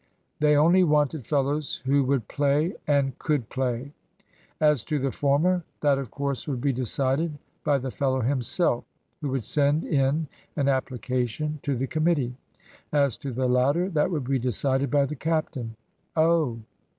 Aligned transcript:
They 0.39 0.55
only 0.57 0.83
wanted 0.83 1.27
fellows 1.27 1.83
who 1.85 2.03
would 2.05 2.27
play 2.27 2.73
and 2.87 3.15
could 3.19 3.49
play; 3.49 3.93
as 4.59 4.83
to 4.85 4.97
the 4.97 5.11
former, 5.11 5.63
that 5.81 5.99
of 5.99 6.09
course 6.09 6.47
would 6.47 6.59
be 6.59 6.73
decided 6.73 7.37
by 7.63 7.77
the 7.77 7.91
fellow 7.91 8.21
himself, 8.21 8.83
who 9.21 9.29
would 9.29 9.43
send 9.45 9.85
in 9.85 10.27
an 10.55 10.67
application 10.67 11.59
to 11.61 11.75
the 11.75 11.85
committee. 11.85 12.33
As 12.91 13.15
to 13.17 13.31
the 13.31 13.47
latter, 13.47 13.89
that 13.91 14.09
would 14.09 14.23
be 14.27 14.39
decided 14.39 14.89
by 14.89 15.05
the 15.05 15.15
captain. 15.15 15.75
Oh! 16.15 16.57